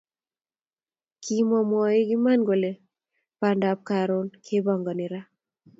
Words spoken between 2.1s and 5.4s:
iman kole bandap Karon kepangani ra